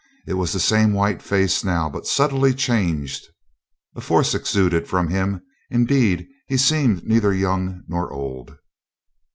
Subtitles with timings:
[0.25, 3.27] It was the same white face now, but subtly changed.
[3.95, 8.57] A force exuded from him; indeed, he seemed neither young nor old.